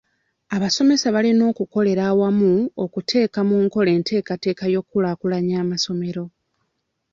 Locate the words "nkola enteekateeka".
3.65-4.63